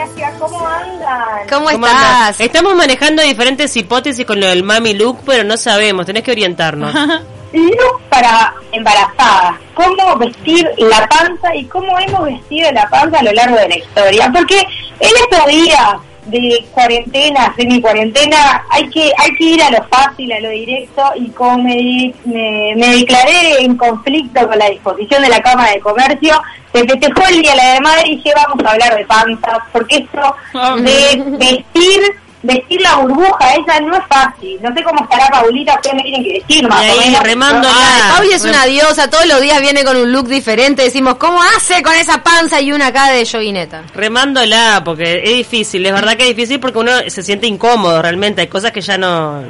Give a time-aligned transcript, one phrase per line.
[0.00, 1.48] Asia, ¿cómo andan?
[1.48, 2.04] ¿Cómo, ¿Cómo estás?
[2.04, 2.40] andás?
[2.40, 6.94] Estamos manejando diferentes hipótesis con lo del mami look, pero no sabemos, tenés que orientarnos.
[7.52, 13.32] Look para embarazadas, cómo vestir la panza y cómo hemos vestido la panza a lo
[13.32, 14.30] largo de la historia.
[14.32, 14.60] Porque
[15.00, 15.96] en estos días
[16.26, 21.02] de cuarentena, semi cuarentena, hay que hay que ir a lo fácil, a lo directo
[21.16, 25.80] y como me, me, me declaré en conflicto con la disposición de la Cámara de
[25.80, 26.40] Comercio,
[26.72, 29.96] se festejó el Día de la Madre y dije vamos a hablar de panzas, porque
[29.96, 30.36] esto
[30.82, 32.00] de vestir
[32.42, 34.58] vestir la burbuja esa no es fácil.
[34.62, 37.22] No sé cómo estará Paulita, ustedes me tienen que decir más Y o ahí, menos.
[37.22, 37.74] remándola.
[37.76, 40.82] Ay, Pauli es una diosa, todos los días viene con un look diferente.
[40.84, 43.82] Decimos, ¿cómo hace con esa panza y una acá de joguineta?
[43.94, 48.40] Remándola, porque es difícil, es verdad que es difícil porque uno se siente incómodo realmente,
[48.40, 49.42] hay cosas que ya no,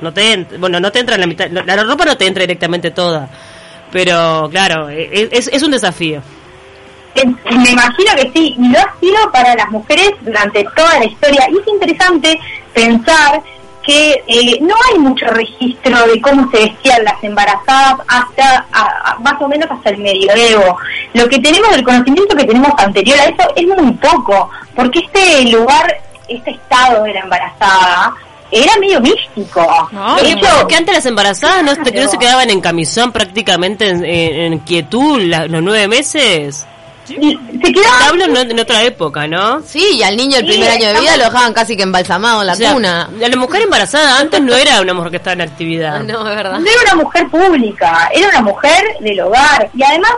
[0.00, 2.44] no te entran, bueno, no te entra en la mitad, la ropa no te entra
[2.44, 3.28] directamente toda,
[3.92, 6.22] pero claro, es, es- es un desafío.
[7.14, 7.24] Eh,
[7.56, 11.46] Me imagino que sí, y lo ha sido para las mujeres durante toda la historia.
[11.50, 12.38] Y es interesante
[12.74, 13.42] pensar
[13.82, 19.18] que eh, no hay mucho registro de cómo se vestían las embarazadas hasta a- a-
[19.20, 20.76] más o menos hasta el medioevo.
[21.14, 25.44] Lo que tenemos, el conocimiento que tenemos anterior a eso es muy poco, porque este
[25.50, 28.14] lugar, este estado de la embarazada
[28.50, 29.88] era medio místico.
[29.90, 34.04] de Oye, hecho, que antes las embarazadas no, no se quedaban en camisón prácticamente en,
[34.04, 36.66] en- en quietud la- los nueve meses.
[37.10, 39.60] Y se en, en otra época, ¿no?
[39.62, 41.82] Sí, y al niño el Sí, primer año de vida estamos- lo dejaban casi que
[41.82, 43.08] embalsamado en la O sea, cuna.
[43.18, 46.00] La mujer embarazada antes no era una mujer que estaba en actividad.
[46.04, 46.58] No, es verdad.
[46.60, 49.70] No era una mujer pública, era una mujer del hogar.
[49.74, 50.12] Y además,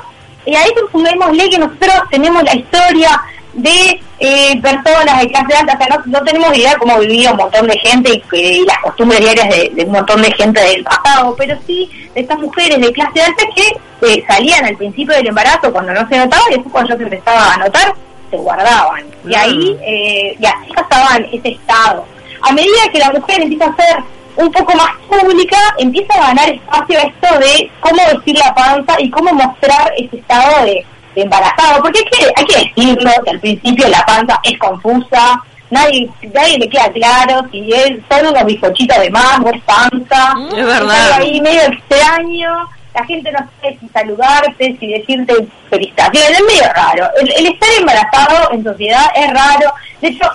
[0.46, 3.20] eh, a eso sumémosle que nosotros tenemos la historia
[3.52, 7.38] de eh, personas de clase alta, o sea, no, no tenemos idea cómo vivía un
[7.38, 10.84] montón de gente y, y las costumbres diarias de, de un montón de gente del
[10.84, 13.76] pasado, pero sí de estas mujeres de clase alta que
[14.06, 17.02] eh, salían al principio del embarazo cuando no se notaba y después cuando ya se
[17.04, 17.94] empezaba a notar,
[18.30, 19.04] se guardaban.
[19.26, 22.04] Y ahí, eh, y así pasaban ese estado.
[22.42, 23.96] A medida que la mujer empieza a ser
[24.36, 29.10] un poco más pública, empieza a ganar espacio esto de cómo vestir la panza y
[29.10, 30.84] cómo mostrar ese estado de
[31.14, 31.82] embarazado.
[31.82, 36.58] Porque hay que, hay que decirlo, que al principio la panza es confusa, nadie, nadie
[36.58, 40.34] le queda claro si es solo unos bizcochitos de mango, es panza.
[40.56, 41.12] Es verdad.
[41.14, 42.68] Ahí medio extraño.
[42.94, 47.08] La gente no sabe si saludarte, si decirte felicitaciones, es medio raro.
[47.20, 49.72] El, el estar embarazado en sociedad es raro.
[50.00, 50.28] De hecho,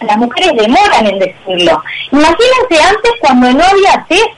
[0.00, 1.82] las mujeres demoran en decirlo.
[2.12, 4.30] Imagínense antes cuando no había test,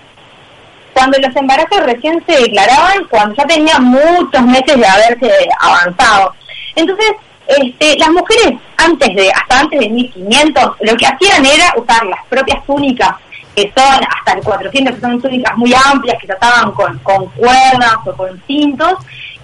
[0.93, 6.35] cuando los embarazos recién se declaraban, cuando ya tenían muchos meses de haberse avanzado.
[6.77, 7.13] Entonces,
[7.47, 12.25] este, las mujeres antes de, hasta antes de 1500, lo que hacían era usar las
[12.27, 13.11] propias túnicas,
[13.55, 17.27] que son hasta el 400, que son túnicas muy amplias, que se ataban con, con
[17.31, 18.95] cuerdas o con cintos,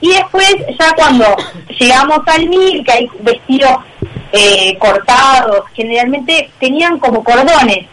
[0.01, 1.25] y después ya cuando
[1.78, 3.77] llegamos al 1000, que hay vestidos
[4.33, 7.87] eh, cortados, generalmente tenían como cordones,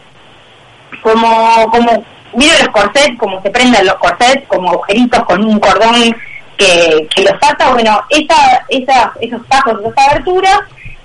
[1.02, 2.04] como, como,
[2.36, 6.16] miren los corsets, como se prenden los corsets, como agujeritos con un cordón
[6.56, 10.60] que, los ata, bueno, esa, esa, esos tajos, esas aberturas,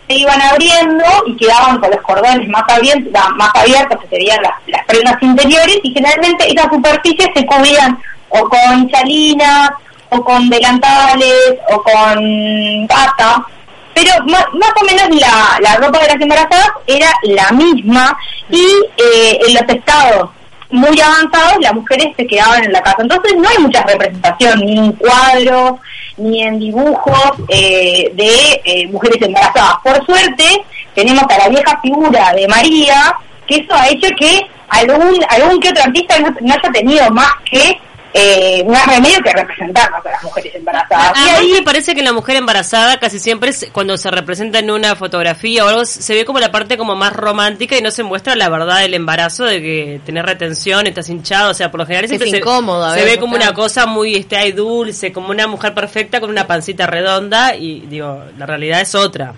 [0.07, 4.53] se iban abriendo y quedaban con los cordones más abiertos, más abiertos que serían las,
[4.67, 9.71] las prendas interiores, y generalmente esas superficies se cubrían o con chalinas,
[10.09, 13.45] o con delantales, o con bata,
[13.93, 18.17] pero más, más o menos la, la ropa de las embarazadas era la misma
[18.49, 18.65] y
[18.97, 20.29] eh, en los estados
[20.69, 23.01] muy avanzados las mujeres se quedaban en la casa.
[23.01, 25.79] Entonces no hay mucha representación ni en cuadros
[26.17, 29.75] ni en dibujos eh, de eh, mujeres embarazadas.
[29.83, 33.15] Por suerte tenemos a la vieja figura de María,
[33.47, 37.31] que eso ha hecho que algún, algún que otro artista no, no haya tenido más
[37.49, 37.79] que
[38.13, 41.13] eh, más remedio que representarnos a las mujeres embarazadas.
[41.15, 44.09] Y A ahí mí me parece que la mujer embarazada casi siempre es- cuando se
[44.11, 47.81] representa en una fotografía o algo se ve como la parte como más romántica y
[47.81, 51.69] no se muestra la verdad del embarazo de que tenés retención, estás hinchado, o sea,
[51.71, 53.51] por lo general Es siempre se, incómodo a se ve como claro.
[53.51, 57.81] una cosa muy este ay, dulce, como una mujer perfecta con una pancita redonda y
[57.81, 59.33] digo, la realidad es otra.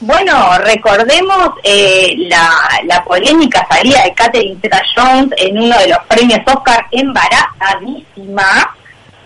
[0.00, 2.48] Bueno, recordemos eh, la,
[2.84, 8.76] la polémica salida de Catherine Zeta-Jones en uno de los premios Oscar embarazadísima,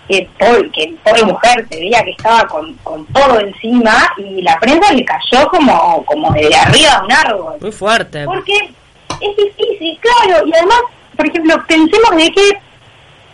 [0.08, 4.58] que pobre, que pobre mujer se veía que estaba con, con todo encima y la
[4.58, 7.54] prensa le cayó como, como de arriba de un árbol.
[7.60, 8.25] Muy fuerte.
[8.25, 8.72] Porque
[9.20, 10.80] es difícil, claro, y además,
[11.16, 12.50] por ejemplo, pensemos de que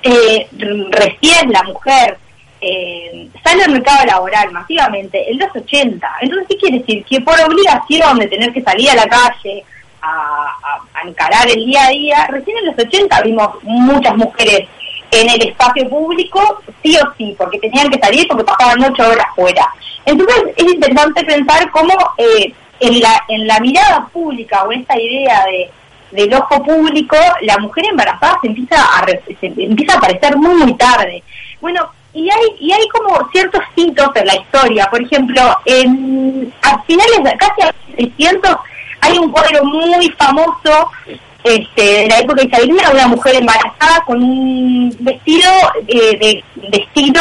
[0.02, 0.48] eh,
[0.90, 2.18] recién la mujer
[2.60, 6.08] eh, sale al mercado laboral masivamente en los 80.
[6.20, 7.04] Entonces, ¿qué quiere decir?
[7.04, 9.64] Que por obligación de tener que salir a la calle
[10.00, 10.54] a,
[10.94, 14.68] a- encarar el día a día, recién en los 80 vimos muchas mujeres
[15.10, 19.26] en el espacio público, sí o sí, porque tenían que salir porque pasaban ocho horas
[19.34, 19.66] fuera.
[20.04, 25.44] Entonces, es interesante pensar cómo eh, en la, en la mirada pública o esta idea
[25.46, 25.70] de
[26.10, 31.22] del ojo público, la mujer embarazada se empieza a se empieza a aparecer muy tarde.
[31.60, 31.86] Bueno,
[32.18, 37.22] y hay y hay como ciertos hitos en la historia, por ejemplo, en a finales
[37.24, 38.56] de casi a los 600
[39.00, 40.90] hay un cuadro muy famoso
[41.44, 45.50] este, de la época isabelina, una mujer embarazada con un vestido
[45.86, 47.20] eh, de, de estilo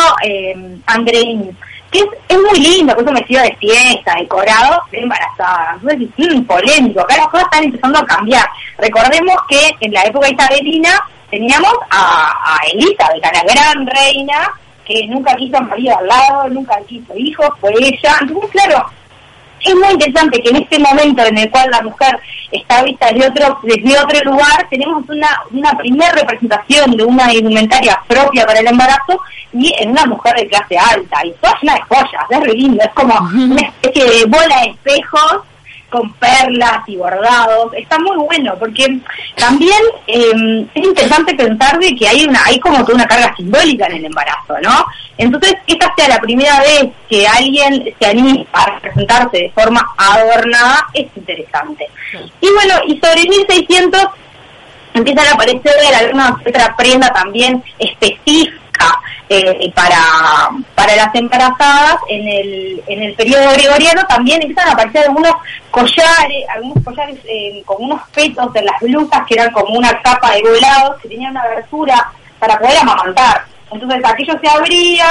[0.88, 1.56] angreín,
[1.92, 5.78] que es, muy lindo, con un vestido de fiesta, decorado, de embarazada.
[5.82, 8.50] Entonces, mm, polémico, acá las cosas están empezando a cambiar.
[8.78, 11.00] Recordemos que en la época isabelina
[11.30, 14.54] teníamos a, a a la gran reina,
[14.88, 18.16] que nunca quiso marido al lado, nunca quiso hijos, fue ella.
[18.22, 18.86] Entonces, claro,
[19.60, 22.20] es muy interesante que en este momento en el cual la mujer
[22.52, 28.00] está vista desde otro, desde otro lugar, tenemos una, una primera representación de una indumentaria
[28.08, 29.20] propia para el embarazo
[29.54, 32.84] y en una mujer de clase alta, y toda llena de joyas, es re lindo,
[32.84, 35.42] es como una especie de bola de espejos
[35.90, 39.00] con perlas y bordados, está muy bueno porque
[39.36, 43.86] también eh, es interesante pensar de que hay una hay como toda una carga simbólica
[43.88, 44.86] en el embarazo, ¿no?
[45.18, 49.84] Entonces, que esta sea la primera vez que alguien se anima a representarse de forma
[49.98, 51.88] adornada es interesante.
[52.40, 54.08] Y bueno, y sobre 1600
[54.94, 58.57] empiezan a aparecer alguna otra prenda también específica
[59.30, 60.00] eh, para,
[60.76, 65.34] para las embarazadas en el, en el periodo gregoriano también empiezan a aparecer algunos
[65.72, 70.32] collares, algunos collares eh, con unos petos en las blusas que eran como una capa
[70.32, 73.46] de volados que tenían una abertura para poder amamantar.
[73.72, 75.08] Entonces aquello se abría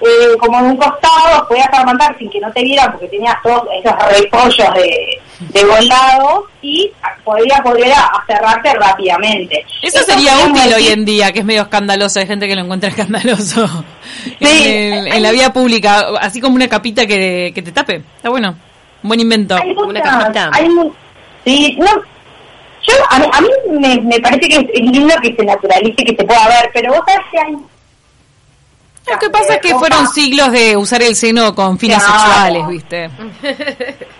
[0.00, 3.62] eh, como en un costado, podías amamantar sin que no te vieran porque tenías todos
[3.82, 6.90] esos repollos de, de volados y
[7.24, 9.64] podías volver a, a cerrarte rápidamente.
[9.82, 12.20] Eso Esto sería útil hoy en día, que es medio escandaloso.
[12.20, 13.66] Hay gente que lo encuentra escandaloso
[14.24, 14.34] Sí.
[14.40, 16.06] en, el- en la vida pública.
[16.20, 18.02] Así como una capita que, que te tape.
[18.16, 18.56] Está bueno.
[19.02, 19.56] Un buen invento.
[19.56, 20.50] Hay Una muchas- cajita.
[20.52, 20.92] hay mu-
[21.44, 21.86] sí, no,
[22.88, 26.04] yo, a mí, a mí me, me parece que es, es lindo que se naturalice,
[26.04, 27.56] que se pueda ver, pero vos sabés que hay...
[29.10, 32.20] Lo que pasa es que fueron siglos de usar el seno con fines Claro.
[32.20, 33.10] sexuales, ¿viste?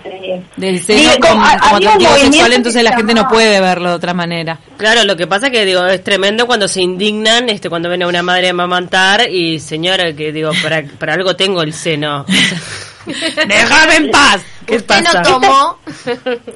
[0.04, 3.94] eh, Del seno Sí, con- como- movimiento sexual, entonces la gente no puede verlo de
[3.96, 4.58] otra manera.
[4.76, 8.06] Claro, lo que pasa que digo, es tremendo cuando se indignan, este, cuando ven a
[8.06, 12.24] una madre a amamantar y señora que digo, para, para algo tengo el seno.
[13.46, 14.42] ¡Déjame en paz!
[14.66, 15.22] ¿Qué Usted pasa?
[15.22, 15.78] no tomó.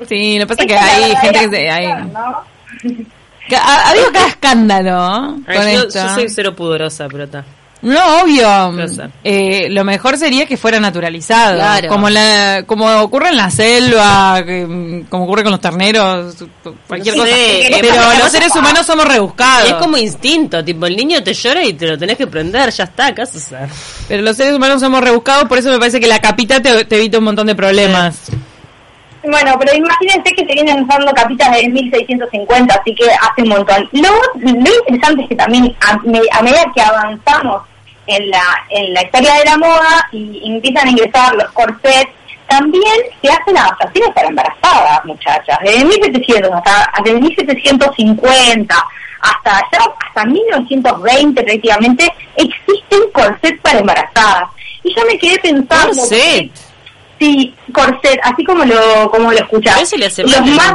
[0.08, 1.70] Sí, lo que pasa es que es hay gente que se...
[1.70, 1.86] hay-
[3.56, 6.02] ha, ha habido cada escándalo Ay, con yo, esto.
[6.06, 7.44] yo soy cero pudorosa, pero está.
[7.82, 8.74] No, obvio.
[9.24, 11.54] Eh, lo mejor sería que fuera naturalizado.
[11.56, 11.88] Claro.
[11.88, 16.36] Como la, como ocurre en la selva, que, como ocurre con los terneros,
[16.86, 17.32] cualquier Sí, cosa.
[17.36, 19.68] es Pero los seres humanos somos rebuscados.
[19.70, 22.84] Es como instinto, tipo, el niño te llora y te lo tenés que prender, ya
[22.84, 23.68] está, ¿qué vas a hacer?
[24.08, 26.96] Pero los seres humanos somos rebuscados, por eso me parece que la capita te, te
[26.96, 28.30] evita un montón de problemas.
[29.22, 33.88] Bueno, pero imagínense que se vienen usando capitas desde 1650, así que hace un montón.
[33.92, 34.08] Lo,
[34.50, 37.62] lo interesante es que también a, me- a medida que avanzamos
[38.10, 42.10] en la, en la historia de la moda y empiezan a ingresar los corsets,
[42.48, 42.92] también
[43.22, 45.58] se hacen adaptaciones para embarazadas, muchachas.
[45.62, 48.86] Desde 1700 hasta desde 1750
[49.20, 54.48] hasta ya, hasta 1920 prácticamente existen corsets para embarazadas.
[54.82, 55.94] Y yo me quedé pensando...
[55.94, 56.50] Corset.
[57.20, 60.74] Sí, corset, así como lo como lo le hace los más,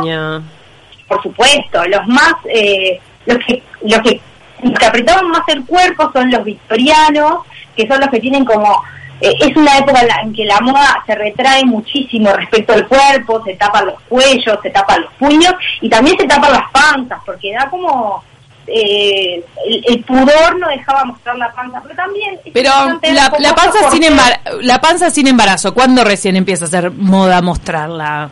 [1.08, 4.22] por supuesto, los más, eh, los que, los que,
[4.62, 7.40] los que apretaban más el cuerpo son los victorianos,
[7.76, 8.84] que son los que tienen como,
[9.22, 12.88] eh, es una época en, la, en que la moda se retrae muchísimo respecto al
[12.88, 17.20] cuerpo, se tapan los cuellos, se tapan los puños y también se tapan las panzas,
[17.26, 18.24] porque da como
[18.68, 22.72] eh, el, el pudor no dejaba mostrar la panza, pero también Pero
[23.14, 27.42] la, la panza sin embar- la panza sin embarazo, ¿cuándo recién empieza a ser moda
[27.44, 28.30] mostrarla?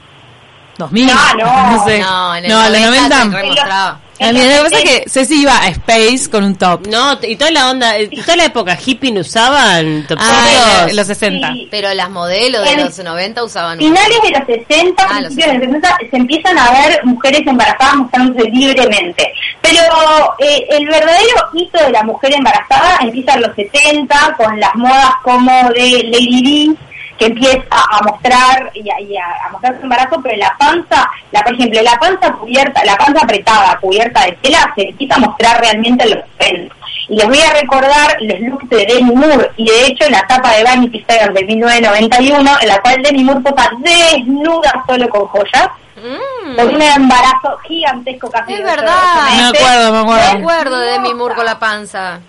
[0.79, 1.05] ¿2000?
[1.37, 1.99] No, no, sé.
[1.99, 3.37] No, en el no, los 90 se 90.
[3.41, 3.99] remostraba.
[4.23, 6.87] A mí Lo que pasa es que Ceci iba a Space con un top.
[6.87, 11.07] No, y toda la onda, y toda la época hippie no usaban top Ah, los
[11.07, 11.51] 60.
[11.53, 11.67] Sí.
[11.71, 15.33] Pero las modelos de En- los 90 usaban un- finales de los 60, Ah, los
[15.33, 19.33] principios de los 60, se empiezan a ver mujeres embarazadas mostrándose libremente.
[19.61, 19.81] Pero
[20.39, 25.11] eh, el verdadero hito de la mujer embarazada empieza en los 70 con las modas
[25.23, 26.75] como de Lady D,
[27.17, 31.09] que empieza a mostrar y a, y a- a mostrar su embarazo, pero la panza,
[31.31, 35.19] la por ejemplo, la panza cubierta, la panza apretada, cubierta de tela, se empieza a
[35.19, 36.75] mostrar realmente en los 70.
[37.09, 40.51] Y les voy a recordar los looks de Demi Moore, y de hecho la tapa
[40.53, 45.69] de Vanity Fair de 1991, en la cual Demi Moore posa desnuda solo con joyas,
[45.95, 46.55] Mm.
[46.57, 48.93] con un embarazo gigantesco casi Es verdad.
[49.37, 50.33] Me acuerdo, me acuerdo.
[50.33, 52.19] Me acuerdo de Demi Moore con la panza.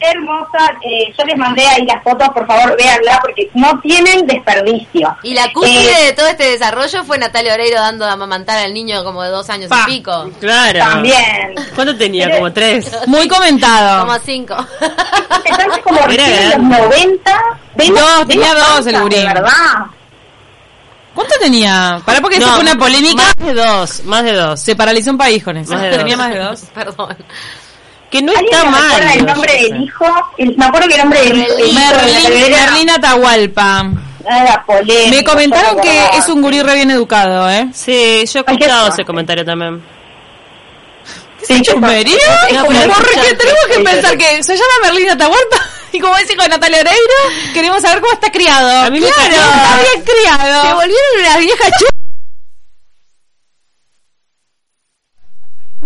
[0.00, 0.72] Hermosa.
[0.82, 5.16] Eh, yo les mandé ahí las fotos, por favor, véanla, porque no tienen desperdicio.
[5.22, 8.72] Y la cúspide Eh, de todo este desarrollo fue Natalia Oreiro dando a amamantar al
[8.74, 9.84] niño como de dos años Pa.
[9.88, 10.30] y pico.
[10.40, 10.78] Claro.
[10.78, 11.54] También.
[11.74, 12.30] ¿Cuánto tenía?
[12.30, 12.90] Como tres.
[13.06, 14.06] Muy comentado.
[14.06, 14.56] Como cinco.
[15.44, 16.58] Empezamos como en los grande.
[16.58, 17.32] 90.
[17.76, 19.16] Ven- Dos, ven tenía dos el gurí.
[19.16, 19.52] De verdad.
[21.14, 22.00] ¿Cuánto tenía?
[22.04, 23.22] Para porque eso No, fue una polémica.
[23.22, 24.60] Más de dos, más de dos.
[24.60, 25.72] Se paralizó un país con eso.
[25.72, 25.98] Más de dos.
[25.98, 26.60] Tenía más de dos.
[26.74, 27.16] Perdón.
[28.10, 28.82] Que no ¿Alguien está me mal.
[28.90, 30.04] recuerda el nombre qué del hijo?
[30.38, 33.84] El- me acuerdo que el nombre del hijo televisión Merlín Atahualpa.
[34.26, 35.10] era polémico.
[35.16, 37.68] Me comentaron que es un gurí re bien educado, ¿eh?
[37.74, 39.82] Sí, yo he escuchado ese comentario también.
[41.40, 45.56] Porque escucha, tenemos que pensar que se llama Merlín Atahualpa
[45.92, 48.86] y como es hijo de Natalia Oreiro, queremos saber cómo está criado.
[48.86, 50.74] A mí me claro, está bien Se criado.
[50.76, 51.86] volvieron unas viejas chu...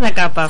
[0.03, 0.49] Una capa.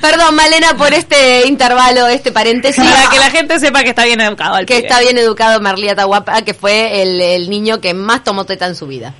[0.00, 2.82] Perdón, Malena, por este intervalo, este paréntesis.
[2.82, 4.86] Para que la gente sepa que está bien educado el que pibe.
[4.88, 8.74] está bien educado Merlí Atahualpa, que fue el, el niño que más tomó teta en
[8.74, 9.12] su vida.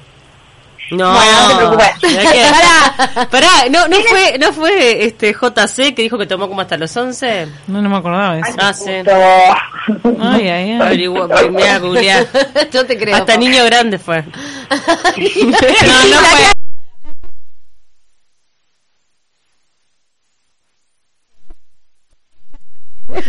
[0.92, 1.88] No, Bueno, no te preocupes.
[2.32, 6.62] que- Pará, pará, no, no fue, no fue este JC que dijo que tomó como
[6.62, 7.46] hasta los 11.
[7.68, 8.52] No, no me acordaba de eso.
[8.58, 8.90] Ah, sí.
[10.20, 11.04] Ay, ay, ay.
[12.72, 13.14] Yo te creo.
[13.16, 14.24] Hasta niño grande fue.
[14.70, 15.50] No,
[16.08, 16.59] no fue.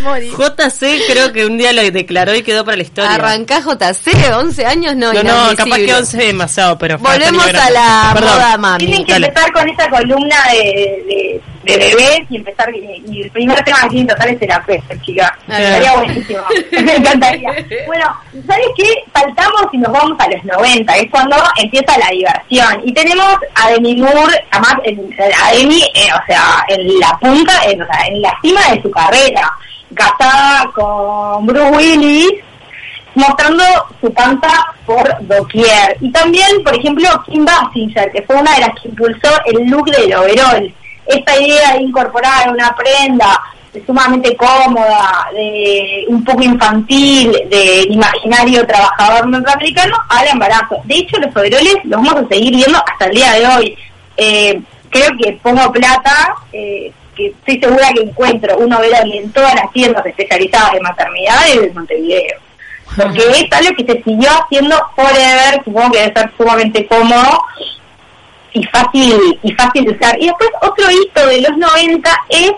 [0.01, 0.29] Morí.
[0.29, 3.13] JC creo que un día lo declaró y quedó para la historia.
[3.13, 7.69] Arrancá JC, 11 años, no, no, no, capaz que 11 es demasiado, pero Volvemos a
[7.71, 8.29] la Perdón.
[8.29, 8.85] moda mami.
[8.85, 9.27] Tienen que Dale.
[9.27, 10.61] empezar con esa columna de,
[11.07, 11.41] de,
[11.73, 12.69] de bebés y empezar.
[12.75, 15.37] Y, y el primer tema que tienen que tocar es el afecto, chica.
[15.47, 16.39] Estaría buenísimo.
[16.83, 17.49] Me encantaría.
[17.87, 18.15] Bueno,
[18.47, 18.93] ¿sabes qué?
[19.13, 22.81] Saltamos y nos vamos a los 90, es cuando empieza la diversión.
[22.85, 27.53] Y tenemos a Demi Moore, además, en- a Demi, eh, o sea, en la punta,
[27.65, 29.51] en, o sea, en la cima de su carrera.
[29.93, 32.31] Casada con Bruce Willis,
[33.15, 33.63] mostrando
[33.99, 34.49] su panza
[34.85, 35.97] por doquier.
[35.99, 39.89] Y también, por ejemplo, Kim Basinger, que fue una de las que impulsó el look
[39.91, 40.73] del overall.
[41.05, 43.39] Esta idea de incorporar una prenda
[43.85, 50.81] sumamente cómoda, de un poco infantil, del imaginario trabajador norteamericano al embarazo.
[50.83, 53.77] De hecho, los overoles los vamos a seguir viendo hasta el día de hoy.
[54.17, 56.91] Eh, creo que pongo plata, eh,
[57.45, 61.73] que estoy segura que encuentro un overol en todas las tiendas especializadas de maternidades de
[61.73, 62.51] Montevideo
[62.95, 67.43] porque es algo que se siguió haciendo forever, supongo que debe ser sumamente cómodo
[68.53, 70.19] y fácil y fácil de usar.
[70.19, 72.51] Y después otro hito de los 90 es,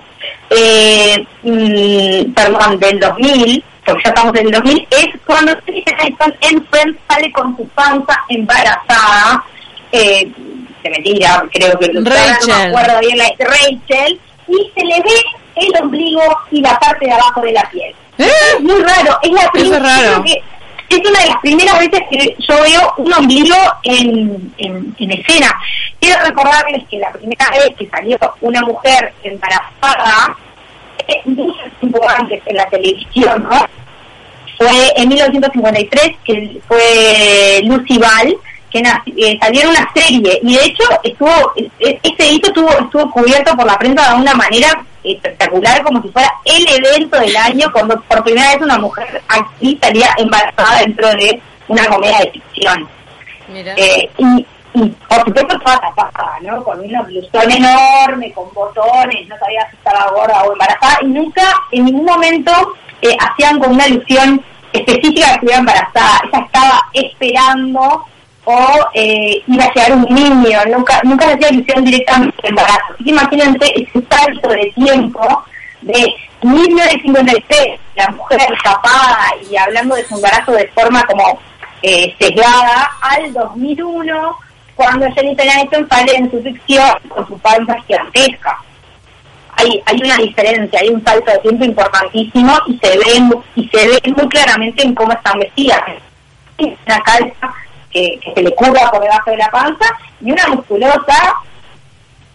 [0.50, 6.65] eh, mm, perdón, del 2000, porque ya estamos en el 2000, es cuando Aniston en
[6.67, 9.43] Friends sale con su panza embarazada,
[9.91, 10.32] eh,
[10.84, 15.24] de mentira, creo que no me acuerdo bien la Rachel, y se le ve
[15.56, 16.22] el ombligo
[16.52, 17.94] y la parte de abajo de la piel.
[18.18, 18.28] ¿Eh?
[18.56, 20.24] Es muy raro, es la prim- Eso es raro.
[20.24, 20.42] que
[20.90, 25.52] es una de las primeras veces que yo veo un ombligo en, en, en escena.
[26.00, 30.36] Quiero recordarles que la primera vez que salió una mujer embarazada,
[31.08, 33.66] eh, mucho tiempo antes en la televisión, ¿no?
[34.58, 38.38] fue en 1953 que fue Lucy Ball
[38.74, 43.12] que eh, salió en una serie y de hecho estuvo e- ese hito estuvo estuvo
[43.12, 47.72] cubierto por la prensa de una manera espectacular como si fuera el evento del año
[47.72, 52.89] cuando por primera vez una mujer actriz salía embarazada dentro de una comedia de ficción
[53.53, 56.63] eh, y, y por supuesto toda tapada, ¿no?
[56.63, 61.44] Con una blusón enorme, con botones, no sabía si estaba gorda o embarazada, y nunca,
[61.72, 62.51] en ningún momento,
[63.01, 66.22] eh, hacían con una alusión específica de que estuviera embarazada.
[66.24, 68.06] Ella estaba esperando
[68.46, 72.94] o eh, iba a llegar un niño, nunca, nunca hacía alusión directamente al embarazo.
[72.94, 75.44] Así que imagínense ese salto de tiempo
[75.82, 81.40] de 1953, la mujer tapada y hablando de su embarazo de forma como
[81.82, 84.38] eh, sesgada, al 2001,
[84.76, 88.58] cuando Jennifer Aniston sale en su ficción con su panza gigantesca.
[89.56, 93.88] Hay, hay una diferencia, hay un salto de tiempo importantísimo y se ve y se
[93.88, 95.82] ve muy claramente en cómo están vestidas.
[96.58, 97.54] Una calza
[97.94, 99.86] que, que se le cubra por debajo de la panza
[100.22, 101.36] y una musculosa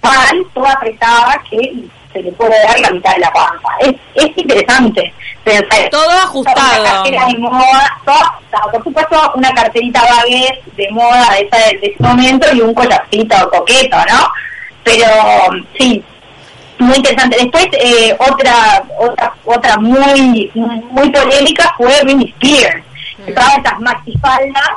[0.01, 1.75] pan toda apretada que
[2.13, 3.69] se le puede dar la mitad de la panza.
[3.81, 5.13] Es, es interesante
[5.45, 6.85] pensar Todo Una ajustado.
[6.85, 8.71] cartera de moda, todo.
[8.73, 13.51] Por supuesto, una carterita baguette de moda de, esa, de ese momento y un collarcito
[13.51, 14.33] coqueto, ¿no?
[14.85, 15.07] Pero
[15.79, 16.03] sí,
[16.79, 17.37] muy interesante.
[17.41, 20.51] Después, eh, otra otra otra muy
[20.91, 22.85] muy polémica fue Britney Spears.
[23.27, 24.71] Que Todas esas maxifaldas,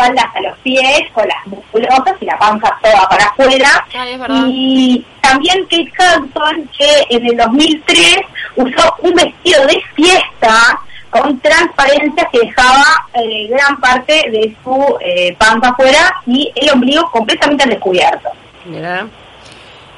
[0.00, 3.86] las faldas a los pies, con las musculosas y la panza toda para afuera.
[3.92, 8.16] Ay, y también Kate Hudson, que en el 2003
[8.56, 10.80] usó un vestido de fiesta
[11.10, 17.10] con transparencia que dejaba eh, gran parte de su eh, panza afuera y el ombligo
[17.10, 18.28] completamente descubierto.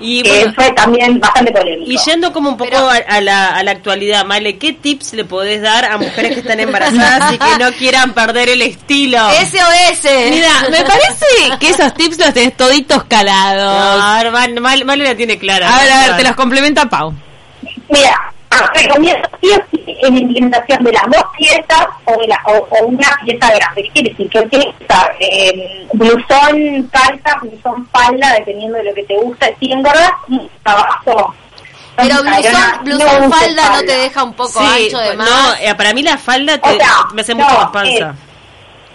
[0.03, 1.91] Y que bueno, fue también bastante polémico.
[1.91, 5.13] y yendo como un poco Pero- a, a la, a la actualidad, Male, ¿qué tips
[5.15, 9.19] le podés dar a mujeres que están embarazadas y que no quieran perder el estilo?
[9.31, 10.11] SOS.
[10.31, 11.27] Mira, me parece
[11.61, 14.03] que esos tips los tenés toditos calados.
[14.03, 15.75] A ver, Mal- Mal- Male la tiene clara.
[15.75, 17.15] A ver, a ver, te los complementa Pau.
[17.89, 18.32] Mira,
[18.75, 22.67] recomiendo sí o sí en la implementación de las dos piezas o, de la, o,
[22.71, 23.83] o una pieza grande.
[23.85, 24.29] ¿Qué quiere decir?
[24.31, 29.47] Que usar eh, blusón, calza, blusón, falda, dependiendo de lo que te gusta.
[29.61, 30.11] Si engordas,
[30.63, 31.35] trabajo.
[31.97, 35.61] Pero blusón, no falda no te deja un poco Sí, ancho de no, más.
[35.61, 37.91] eh, para mí la falda te, O sea, me hace no, mucho más panza.
[38.11, 38.13] eh,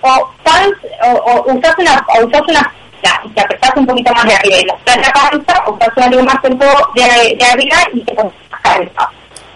[0.01, 2.73] o pants, o, o usas una, o usas una
[3.23, 6.23] y te apretás un poquito más de arriba y la la panza, o usas algo
[6.23, 8.33] más tiempo de, de arriba y te pones.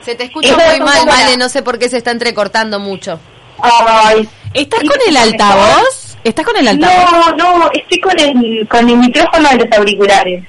[0.04, 3.20] Se te escucha muy mal, Vale, no sé por qué se está entrecortando mucho.
[3.62, 6.18] Ay, ¿Estás con el altavoz?
[6.24, 7.36] ¿Estás con el altavoz?
[7.38, 10.44] No, no, estoy con el, con el micrófono de los auriculares,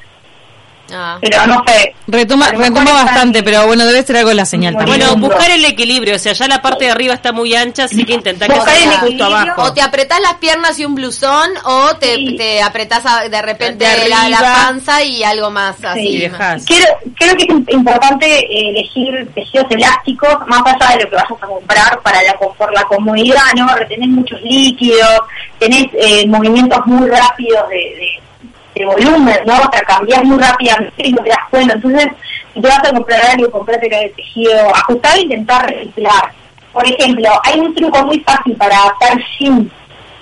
[0.95, 1.19] Ah.
[1.21, 1.95] pero no sé.
[2.07, 4.75] Retuma, A lo mejor retuma está bastante, pero bueno, debe ser algo de la señal
[4.75, 5.09] Bueno, también.
[5.11, 8.05] Bueno, buscar el equilibrio, o sea, ya la parte de arriba está muy ancha, así
[8.05, 9.63] que intentar que Buscar sea el justo abajo.
[9.63, 12.37] O te apretás las piernas y un blusón, o te, Sí.
[12.37, 16.01] te apretás de repente De la, la panza y algo más así.
[16.09, 16.65] Y dejas.
[16.67, 21.17] Creo, creo que es im- importante eh, elegir tejidos elásticos, más allá de lo que
[21.17, 23.67] vayas a comprar para la, por la comodidad, ¿no?
[23.75, 25.21] Retenés muchos líquidos,
[25.59, 28.23] tenés eh, movimientos muy rápidos de, de,
[28.75, 29.55] de volumen, ¿no?
[29.55, 31.75] O sea, cambiás muy rápidamente y no te das cuenta.
[31.75, 32.09] Entonces,
[32.55, 36.33] si te vas a comprar algo, comprate de tejido ajustado e intentar reciclar.
[36.73, 39.71] Por ejemplo, hay un truco muy fácil para adaptar jeans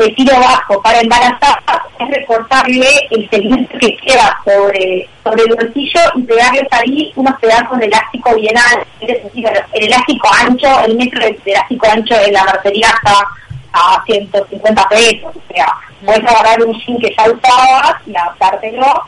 [0.01, 1.63] de tiro bajo para embarazar
[1.99, 7.79] es recortarle el segmento que queda sobre, sobre el bolsillo y pegarles ahí unos pedazos
[7.79, 8.55] de elástico bien
[9.01, 13.27] decir, el elástico ancho, el metro de elástico ancho en la marcería está
[13.73, 15.37] a 150 pesos.
[15.37, 15.67] O sea,
[16.05, 19.03] puedes agarrar un jean que ya usabas y adaptártelo.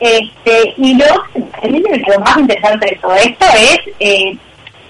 [0.00, 4.36] Este, y lo, lo más interesante de todo esto es eh,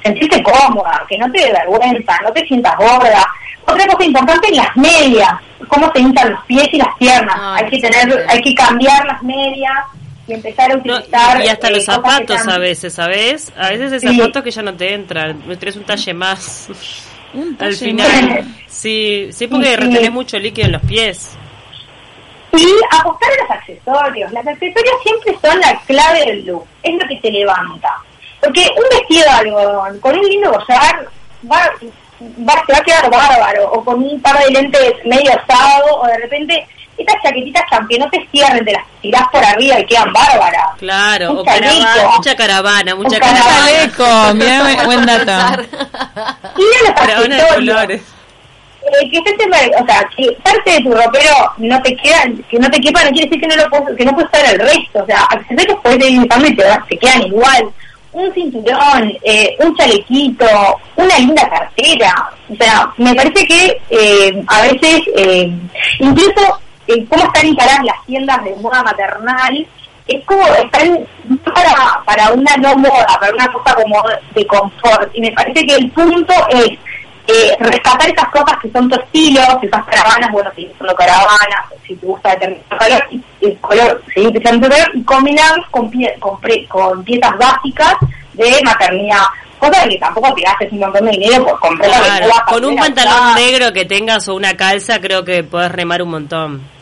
[0.03, 3.25] sentirte cómoda, que no te dé vergüenza, no te sientas gorda.
[3.67, 5.31] Otra cosa importante es las medias,
[5.69, 7.37] cómo se hinchan los pies y las piernas.
[7.39, 9.73] Ay, hay que tener, hay que cambiar las medias
[10.27, 11.45] y empezar a No, utilizar.
[11.45, 13.53] y hasta eh, los zapatos a veces, ¿sabes?
[13.57, 14.19] A veces hay Sí.
[14.19, 16.69] zapatos que ya no te entran, me traes un talle más.
[17.59, 21.37] Al final, sí, sí, porque retenés mucho líquido en los pies.
[22.53, 22.67] Y
[22.97, 24.33] apostar a los accesorios.
[24.33, 26.67] Los accesorios siempre son la clave del look.
[26.83, 27.97] Es lo que te levanta.
[28.41, 31.09] Porque un vestido de algodón con un lindo collar
[31.51, 31.73] va,
[32.21, 33.73] va, te va a quedar bárbaro.
[33.73, 36.03] O con un par de lentes medio osado.
[36.03, 36.67] O de repente
[36.99, 40.67] estas chaquetitas que aunque no te cierren, te las tirás por arriba y quedan bárbaras.
[40.79, 43.67] Claro, o caravana, mucha caravana, mucha Un caravana.
[43.67, 45.63] Chaleco, mirá, buen dato.
[46.57, 48.03] Y los Caravana colores.
[48.87, 52.59] Eh, que estés en- o sea, que parte de tu ropero no te queda, que
[52.59, 54.61] no te quepa, no quiere decir que no lo puedes, que no puedes usar el
[54.61, 57.69] resto, o sea, accesorios puedes ir usando y te, te quedan igual.
[58.13, 60.47] Un cinturón, eh, un chalequito,
[60.97, 65.51] una linda cartera, o sea, me parece que eh, a veces, eh,
[65.99, 69.67] incluso eh, cómo están instaladas las tiendas de moda maternal,
[70.07, 70.99] es como están
[71.55, 74.03] para, para una no moda, para una cosa como
[74.35, 76.79] de confort, y me parece que el punto es
[77.27, 81.65] eh, rescatar esas cosas que son tu estilo, si usas caravanas, bueno, si usando caravanas,
[81.87, 86.19] si te gusta determinado color, y, el color, seguir utilizando color, y combinarlos con, pie-
[86.19, 87.95] con, pre- con piezas básicas
[88.35, 89.23] de maternidad.
[89.59, 93.35] Cosa que tampoco te gastes un montón de dinero por comprar Claro, con un pantalón
[93.37, 96.74] negro que tengas o una calza, creo que podés remar un montón.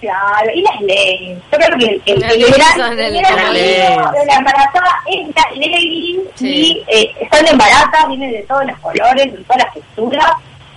[0.00, 1.38] Claro, y las leyes.
[1.52, 6.46] Yo creo que el, el, el gran son de la embarazada es la ley Sí.
[6.46, 10.30] y eh, están embarazadas, vienen de todos los colores, de todas las texturas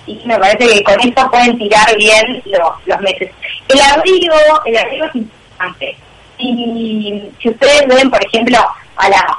[0.05, 3.31] y me parece que con eso pueden tirar bien los, los meses.
[3.69, 5.97] El abrigo, el abrigo es importante.
[6.37, 8.57] Y si ustedes ven, por ejemplo,
[8.97, 9.37] a la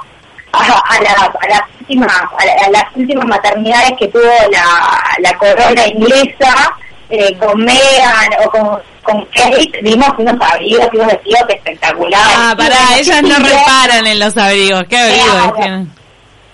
[0.51, 4.99] a, a, la- a las últimas a, la- a las últimas maternidades que tuvo la,
[5.19, 6.73] la corona inglesa
[7.09, 12.53] eh, con Meghan o con, con Kate vimos unos abrigos y unos vestidos espectaculares Ah,
[12.57, 14.83] pará, ellas no reparan en los abrigos.
[14.89, 15.53] ¿Qué abrigos?
[15.53, 15.85] Claro.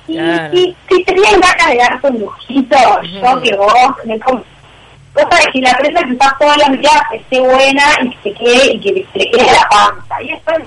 [0.07, 0.53] y, Claro.
[0.57, 2.75] y si tenías ganas de darte un lujito
[3.21, 3.71] yo que vos
[4.05, 4.43] me com-
[5.13, 8.33] cosa de que la prenda que usás todos los días esté buena y que te
[8.39, 10.57] quede y que te quede la panza y después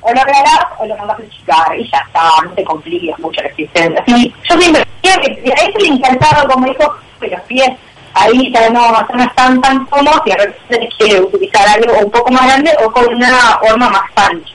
[0.00, 3.40] o lo regalás o lo mandás a chicar y ya está, no te compliques mucho
[3.42, 4.04] la existencia.
[4.06, 7.70] Sí, yo siempre que a eso le encantaba como dijo que los pies
[8.14, 12.10] ahí ya no, ya no están tan cómodos y a veces quiere utilizar algo un
[12.10, 14.54] poco más grande o con una forma más ancha.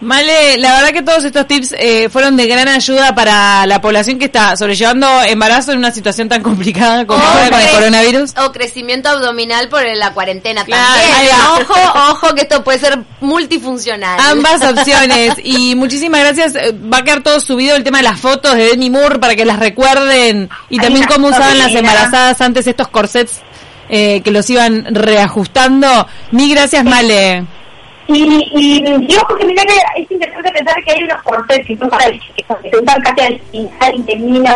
[0.00, 4.18] Male, la verdad que todos estos tips eh, fueron de gran ayuda para la población
[4.18, 8.34] que está sobrellevando embarazo en una situación tan complicada como ahora con el coronavirus.
[8.38, 11.34] O crecimiento abdominal por la cuarentena Claro, también.
[11.70, 14.20] Ojo, ojo, que esto puede ser multifuncional.
[14.20, 15.34] Ambas opciones.
[15.42, 16.54] Y muchísimas gracias.
[16.54, 19.34] Eh, Va a quedar todo subido el tema de las fotos de Demi Moore para
[19.34, 20.48] que las recuerden.
[20.70, 23.40] Y también cómo usaban las embarazadas antes estos corsets
[23.88, 26.06] eh, que los iban reajustando.
[26.30, 27.46] Mil gracias, Male.
[28.08, 31.76] Y, y, y ojo que mira que es interesante pensar que hay unos cortes que
[31.76, 34.04] son para usan casi al final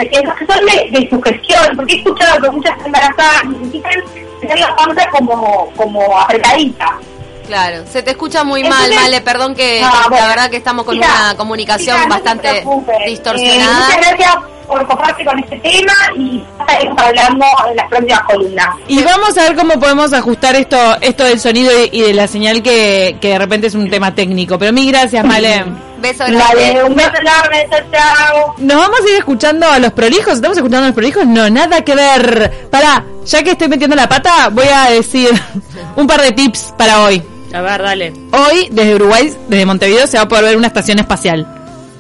[0.08, 3.92] que esos que son de, de sugestión, porque he escuchado que muchas embarazadas necesitan
[4.40, 6.98] tener la panza como, como apretadita.
[7.46, 10.26] Claro, se te escucha muy Entonces- mal, Male, perdón que la bueno.
[10.28, 12.59] verdad que estamos con Chica, una comunicación chica, no te bastante.
[12.59, 12.64] Eh,
[13.11, 13.87] distorsionada.
[13.87, 14.35] muchas gracias
[14.66, 18.66] por coparte con este tema y estaremos hablando en las próximas columnas.
[18.88, 22.26] Y vamos a ver cómo podemos ajustar esto esto del sonido y, y de la
[22.26, 24.59] señal que, que de repente es un tema técnico.
[24.59, 25.64] Pero mil gracias, Male.
[25.98, 26.83] Beso grande.
[26.85, 28.55] un beso enorme, chao, chao.
[28.59, 30.35] Nos vamos a ir escuchando a los prolijos.
[30.35, 31.26] ¿Estamos escuchando a los prolijos?
[31.26, 32.68] No, nada que ver.
[32.70, 35.28] Pará, ya que estoy metiendo la pata, voy a decir
[35.96, 37.22] un par de tips para hoy.
[37.54, 38.12] A ver, dale.
[38.32, 41.46] Hoy, desde Uruguay, desde Montevideo, se va a poder ver una estación espacial.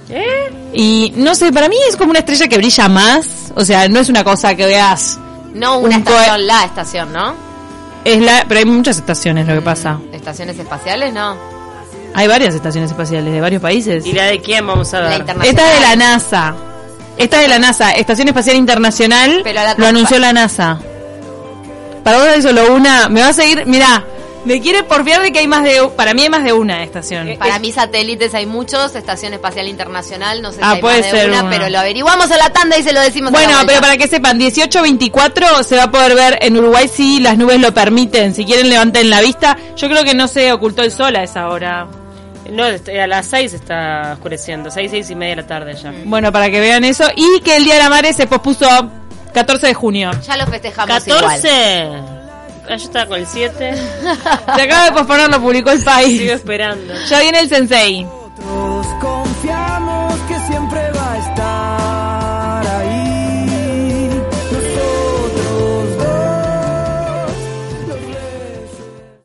[0.08, 0.50] ¿Eh?
[0.72, 3.52] Y no sé, para mí es como una estrella que brilla más.
[3.54, 5.18] O sea, no es una cosa que veas.
[5.54, 7.34] No una Un estación, la estación, ¿no?
[8.04, 9.98] Es la, pero hay muchas estaciones lo que pasa.
[10.12, 11.36] Estaciones espaciales, no.
[12.14, 14.04] Hay varias estaciones espaciales de varios países.
[14.06, 15.20] ¿Y la de quién vamos a La ver?
[15.20, 15.48] internacional.
[15.48, 16.54] Esta es de la NASA.
[17.18, 19.40] Esta es de la NASA, Estación Espacial Internacional.
[19.44, 20.78] Pero la lo anunció la NASA.
[22.04, 23.08] Para vos hay solo una.
[23.08, 23.64] Me va a seguir.
[23.66, 24.04] Mirá,
[24.44, 25.88] me quiere porfiar de que hay más de.
[25.96, 27.36] Para mí hay más de una estación.
[27.38, 31.12] Para mí satélites hay muchos, Estación Espacial Internacional, no sé Ah, si hay puede más
[31.12, 31.50] de ser una, una.
[31.50, 33.96] pero lo averiguamos a la tanda y se lo decimos a Bueno, la pero para
[33.96, 38.34] que sepan, 18-24 se va a poder ver en Uruguay si las nubes lo permiten.
[38.34, 39.56] Si quieren, levanten la vista.
[39.76, 41.86] Yo creo que no se ocultó el sol a esa hora.
[42.50, 44.70] No, a las 6 está oscureciendo.
[44.70, 45.92] 6, 6 y media de la tarde ya.
[46.04, 47.04] Bueno, para que vean eso.
[47.14, 48.66] Y que el Día de la Madre se pospuso
[49.32, 50.10] 14 de junio.
[50.26, 51.20] Ya lo festejamos igual.
[51.20, 51.88] 14.
[52.68, 53.74] Ah, yo estaba con el 7.
[54.56, 56.30] Se acaba de posponer, lo publicó el Sigo país.
[56.30, 56.94] esperando.
[57.08, 58.06] Ya viene el sensei.